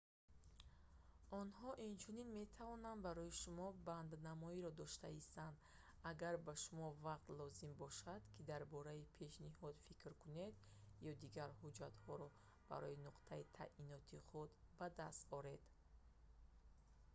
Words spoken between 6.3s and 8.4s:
ба шумо вақт лозим бошад